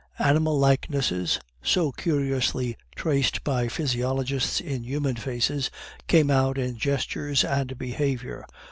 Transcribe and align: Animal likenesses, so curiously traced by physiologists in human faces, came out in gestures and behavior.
Animal 0.17 0.57
likenesses, 0.57 1.39
so 1.61 1.91
curiously 1.91 2.75
traced 2.95 3.43
by 3.43 3.67
physiologists 3.67 4.59
in 4.59 4.83
human 4.83 5.15
faces, 5.15 5.69
came 6.07 6.31
out 6.31 6.57
in 6.57 6.75
gestures 6.75 7.43
and 7.43 7.77
behavior. 7.77 8.47